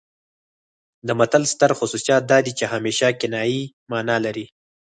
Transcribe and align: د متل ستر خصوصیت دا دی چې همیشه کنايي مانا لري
د 1.07 1.09
متل 1.19 1.43
ستر 1.53 1.71
خصوصیت 1.79 2.21
دا 2.31 2.37
دی 2.45 2.51
چې 2.59 2.65
همیشه 2.73 3.07
کنايي 3.21 3.63
مانا 3.91 4.17
لري 4.25 4.45